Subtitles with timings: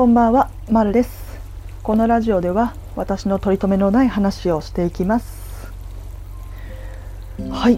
[0.00, 1.38] こんばんは、まるです。
[1.82, 5.70] このラジオでは私の取り留めのない話をしていきます。
[7.50, 7.76] はい、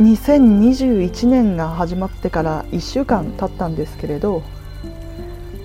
[0.00, 4.42] 2021年が始まってから1週間経ったんですけれど、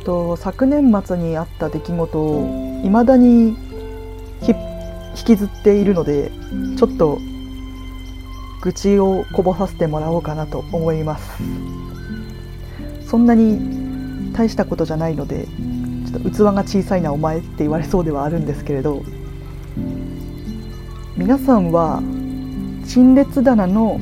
[0.03, 3.55] と昨年末にあった出来事を未だに
[4.41, 4.55] 引
[5.23, 6.33] きずっているので、
[6.77, 7.17] ちょっと
[8.61, 11.41] 愚痴をこぼさせてもらおうかなと思います。
[13.07, 13.87] そんなに
[14.33, 15.47] 大したことじゃないので
[16.07, 19.03] ちょっと器が小さいなお前って言われそうではあるんですけれど
[21.17, 22.01] 皆さんは
[22.85, 23.99] 陳列棚の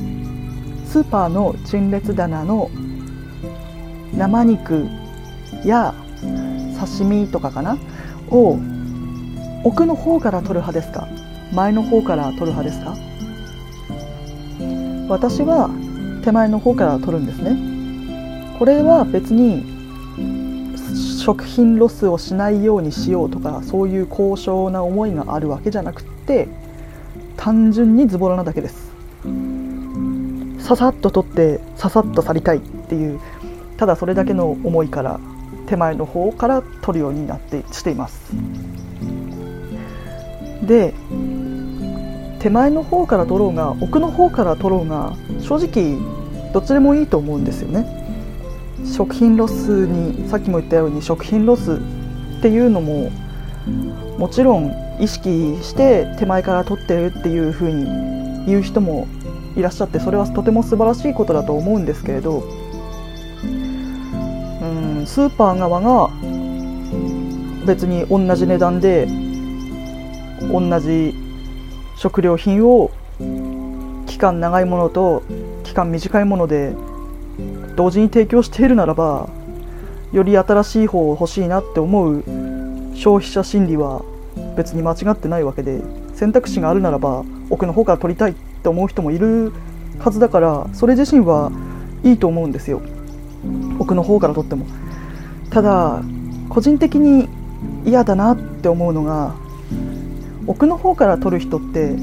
[0.84, 2.70] スーパーの陳列棚の
[4.14, 4.86] 生肉
[5.64, 5.94] や
[6.78, 7.76] 刺身とかかな？
[8.30, 8.58] を
[9.64, 11.08] 奥の方から取る派ですか？
[11.52, 12.96] 前の方から取る派ですか？
[15.08, 15.70] 私は
[16.22, 17.56] 手前の方から取るんですね。
[18.58, 19.75] これは別に
[21.26, 26.46] 食品ロスをしないようにしようとかそういう高尚な思いがあるわけじゃなくって
[27.36, 28.92] 単純にズボラなだけです。
[30.60, 33.18] ささっと取ってささっと去りたいっていう
[33.76, 35.18] ただそれだけの思いから
[35.66, 38.32] 手前の方から取るようになってしています。
[40.62, 40.94] で
[42.38, 45.98] 手前の方から取ろうが奥の方から取ろうが正直
[46.52, 48.05] どっちでもいいと思うんですよね。
[48.92, 53.10] 食品ロスにさっきも言ったように食品ロスっていうのも
[54.18, 59.06] もちろん意識して手前から取ってるっていうふうに言う人も
[59.56, 62.44] いらっしゃってそれはとても素晴らしいことだと思うんですけれど
[63.42, 66.10] うんスーパー側が
[67.66, 69.06] 別に同じ値段で
[70.40, 71.14] 同じ
[71.96, 72.90] 食料品を
[74.06, 75.22] 期間長いものと
[75.64, 76.74] 期間短いもので
[77.76, 79.28] 同時に提供しているならば
[80.12, 82.24] より新しい方を欲しいなって思う
[82.94, 84.02] 消費者心理は
[84.56, 85.82] 別に間違ってないわけで
[86.14, 89.52] 選択肢があるならば奥の方から取りたいって思う人もいる
[89.98, 91.52] はずだからそれ自身は
[92.02, 92.82] いいと思うんですよ。
[93.78, 94.66] 奥の方から取っても。
[95.50, 96.02] ただ
[96.48, 97.28] 個人的に
[97.84, 99.34] 嫌だなって思うのが
[100.46, 101.94] 奥の方から取る人って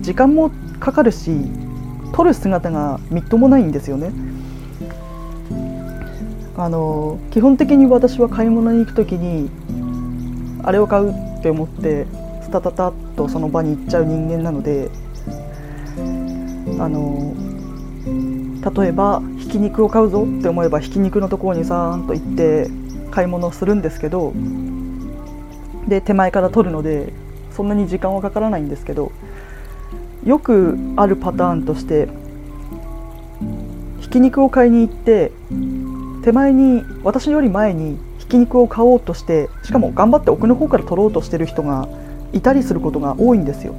[0.00, 1.32] 時間もかかるし
[2.12, 4.10] 取る姿がみっともないんですよね。
[6.58, 9.48] あの基本的に私は買い物に行く時に
[10.64, 12.04] あれを買うって思って
[12.42, 14.90] スタタタッとその場に行っちゃう人間なので
[16.80, 17.32] あの
[18.82, 22.68] 例えばひき肉を買うぞって思えばひき肉のところにさーんと行って
[23.12, 24.32] 買い物をするんですけど
[25.86, 27.12] で手前から取るので
[27.52, 29.12] そんなに時間はかからないんですけど
[30.24, 32.08] よくあるパターンとして
[34.00, 35.30] ひき肉を買いに行って
[36.28, 41.88] 手前に私より前にひき肉を買おうとしてしかも頑張って奥の方から取ろうとしてる人が
[42.34, 43.74] いたりすることが多いんですよ。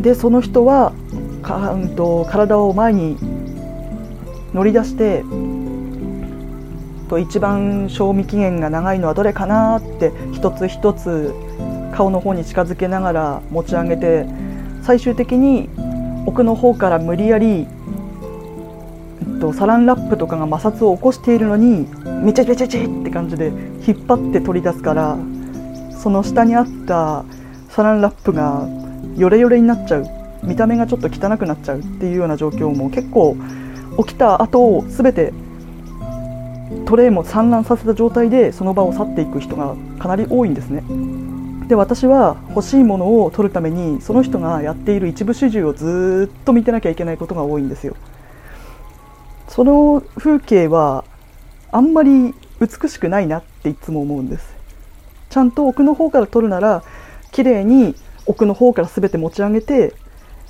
[0.00, 0.92] でその人は
[1.42, 3.16] か、うん、と体を前に
[4.52, 5.22] 乗り出して
[7.08, 11.32] と一番賞味期限が長いのはどれかなって一つ一つ
[11.94, 14.26] 顔の方に近づけながら持ち上げて
[14.82, 15.68] 最終的に
[16.26, 17.68] 奥の方から無理やり
[19.44, 21.86] とサランラップとかが摩擦を起こしているのに
[22.22, 23.48] めちゃめちゃちって感じで
[23.86, 25.18] 引っ張って取り出すから
[26.00, 27.24] その下にあった
[27.68, 28.66] サランラップが
[29.16, 30.06] ヨレヨレになっちゃう
[30.42, 33.36] 見た目がちょっと汚くなっちゃうっていうような状況も結構
[33.98, 35.32] 起きた後を全て
[36.86, 40.82] トレイも散乱させた状態でその場を去っていく人がかなり多いんですね。
[41.68, 47.96] で私は欲しいものを取るためにその人がやっている一部始終をずっと見てなきゃいけないことが多いんですよ。
[49.48, 51.04] その風景は
[51.70, 54.54] あんまり美しくないなっていつも思うんです。
[55.30, 56.84] ちゃんと奥の方から撮るなら
[57.32, 57.96] 綺麗に
[58.26, 59.94] 奥の方から全て持ち上げて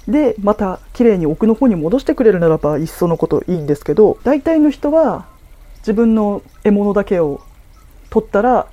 [0.06, 5.26] でまた綺麗に奥の方に戻してくれるならばいっそのこといいんですけど大体の人は
[5.78, 7.40] 自分の獲物だけを
[8.10, 8.66] 取ったら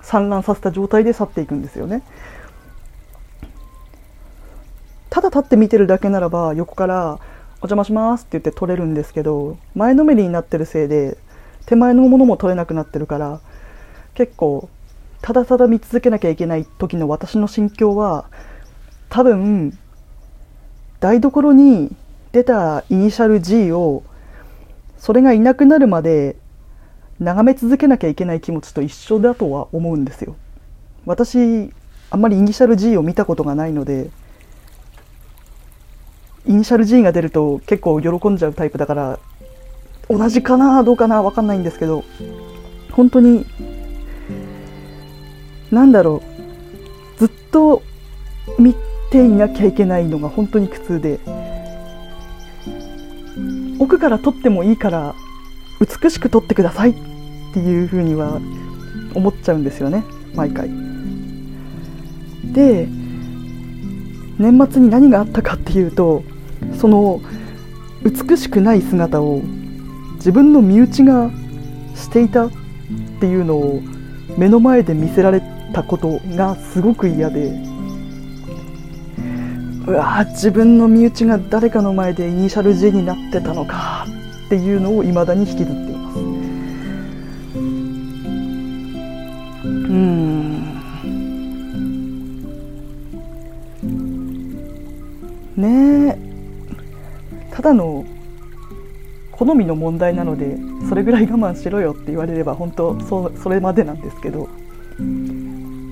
[0.00, 2.02] 散乱させた状態で去っていくんですよね。
[5.10, 7.18] ただ立って見てるだけならば横から
[7.62, 11.16] お邪魔しますって言って取れるんですけど前のめりになってるせいで
[11.66, 13.40] 手前のものも取れなくなってるから
[14.14, 14.68] 結構
[15.20, 18.26] ただただ見続けなきゃいけない時の私の心境は
[19.08, 19.78] 多分
[20.98, 21.94] 台所に
[22.32, 24.02] 出たイニシャル G を
[24.98, 26.36] それがいなくなるまで
[27.20, 30.34] 眺め続けなきゃいけない気持ちと一緒だとは思うんですよ。
[31.06, 31.70] 私
[32.10, 34.10] あんまりイニシャル G を見たことがないので
[36.46, 39.18] イニシャル G が出ると結構喜んじゃうタイプだから
[40.08, 42.04] 同じかなどうかな分かんないんですけど
[42.90, 43.46] 本当に
[45.70, 46.22] なんだろ
[47.16, 47.82] うずっと
[48.58, 48.74] 見
[49.10, 51.20] ていなきゃいけないのが本当に苦痛で
[53.78, 55.14] 奥から撮ってもいいから
[55.80, 56.94] 美しく撮ってくださいっ
[57.54, 58.40] ていうふうには
[59.14, 60.04] 思っちゃうんですよね
[60.34, 60.70] 毎回。
[62.52, 62.86] で
[64.38, 66.22] 年末に何があったかっていうと
[66.80, 67.20] その
[68.02, 69.42] 美しくない姿を
[70.16, 71.30] 自分の身内が
[71.94, 72.50] していたっ
[73.20, 73.80] ていうのを
[74.36, 75.42] 目の前で見せられ
[75.72, 77.52] たことがすごく嫌で
[79.86, 84.06] うわ自分の身内が誰かの前でイニシャル J になってたのか
[84.46, 86.18] っていうのを未だに引きずっています。
[86.18, 86.20] う
[89.68, 89.72] ん。
[95.56, 96.01] ねえ。
[97.62, 98.04] ただの
[99.30, 100.56] 好みの問題なので
[100.88, 104.48] それぐらい我慢しろよって言われれば本当そそれまでなんですけど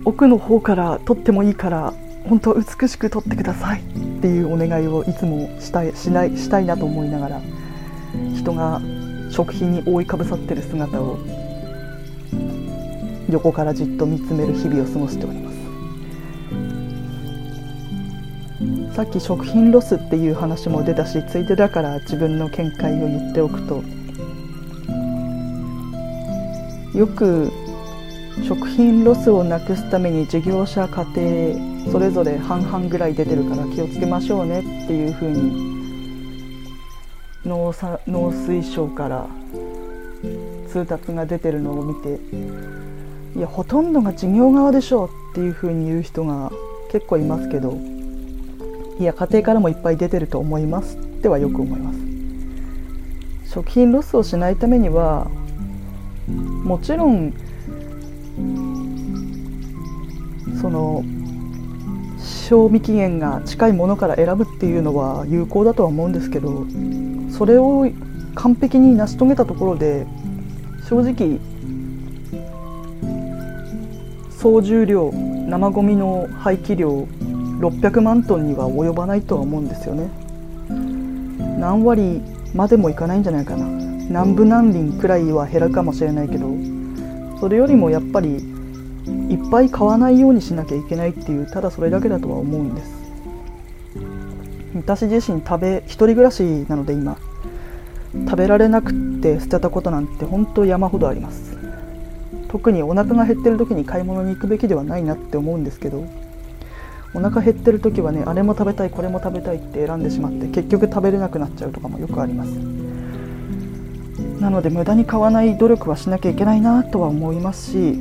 [0.04, 1.94] 奥の方から撮ってもいいから
[2.24, 3.84] 本当美しく撮ってくださいっ
[4.20, 7.40] ていうお願いをいつもしたいしないしたいなと思いながら
[8.34, 8.82] 人が
[9.30, 11.18] 食品に覆いかぶさってる姿を
[13.30, 15.56] 横からじっと見つめる日々を過ごしております
[19.00, 23.82] さっき食品ロスっていう話も出たしついでだから自分の見解を言っておくと。
[26.94, 27.50] よく
[28.46, 36.66] 食品ロスをなくすために事業者家庭それぞれ半々ぐらい出てるから気をつけましょうねっていうふうに
[37.46, 37.74] 農
[38.06, 39.26] 農水省から
[40.68, 42.20] 通達が出てるのを見て
[43.34, 46.52] いやほとんどが事業側でしょうっていうふうに言う人が
[46.92, 47.78] 結構いますけど
[49.00, 50.98] いや家庭からもいっぱい出てると思います。
[50.98, 51.98] ってはよく思います。
[53.50, 55.26] 食品ロスをしないためには
[56.28, 57.32] もちろん
[60.60, 61.02] その
[62.18, 66.66] 賞味期限が近いものから選ぶっていうのは有効だとは思うんですけど
[67.30, 67.90] それを
[68.34, 70.06] 完璧に成し遂げたところで
[70.86, 71.40] 正直
[74.30, 77.08] 総重量生ゴミの廃棄量
[77.60, 80.08] 600万トンには及ばないとは思うんですよね。
[81.58, 82.22] 何割
[82.54, 83.66] までもいかないんじゃないかな。
[84.10, 86.48] 何分何輪くらいは減るかもしれないけど
[87.38, 88.38] それよりもやっぱり
[89.28, 92.90] いっぱい買わないようにしなきゃいけないっていうただそれだけだとは思うんです。
[94.74, 97.18] 私自身食べ一人暮らしなので今
[98.24, 101.56] 食べられなくって捨てたことなんて本当山ほどあります。
[102.48, 106.04] 特にお腹が減ってる時に買い物に行くべきではないなって思うんですけど
[107.14, 112.80] お腹減ってる時はねあれも食べたいこれも食べたいって選んでしまって結局食べれなくなっちゃうとかもよくあります。
[114.40, 117.92] なので無駄に買わない努力はしなきゃいけないなとは思いますし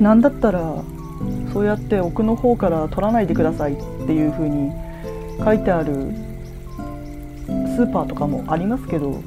[0.00, 0.82] 何だったら
[1.52, 3.76] そうやって奥の方から取らないでくださいっ
[4.06, 4.72] ていう風に
[5.44, 5.94] 書いてある
[7.76, 9.22] スーパーとかもありますけど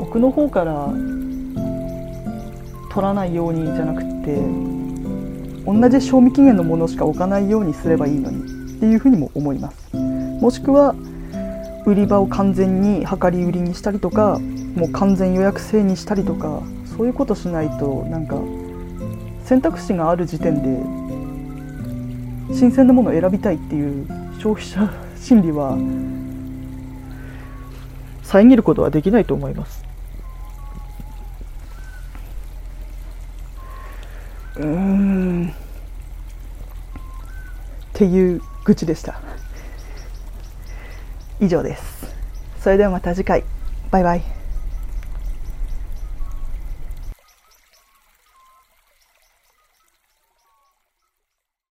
[0.00, 0.88] 奥の方から
[2.92, 4.38] 取らないようにじゃなくて
[5.66, 9.96] 同じ賞味期限のものしか置かないようにすればいいのにっていうふうにも思います。
[9.96, 10.94] もしくは
[11.86, 14.38] 売り場を完全に量り売りにしたりとか
[14.74, 16.62] もう完全予約制にしたりとか
[16.96, 18.36] そういうことしないとなんか
[19.44, 24.06] 選択肢がある時点で新鮮なものを選びたいっていう
[24.38, 25.76] 消費者心理は
[28.22, 29.83] 遮ることはできないと思います。
[38.04, 39.18] っていう愚痴でした。
[41.40, 42.14] 以上です。
[42.60, 43.44] それではまた次回。
[43.90, 44.43] バイバイ。